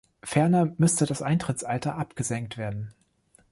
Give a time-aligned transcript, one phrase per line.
[0.23, 2.91] Ferner müsste das Eintrittsalter abgesenkt werden.